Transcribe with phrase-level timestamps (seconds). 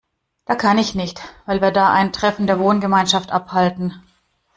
[0.45, 3.93] Da kann ich nicht, weil wir da ein Treffen der Wohngemeinschaft abhalten.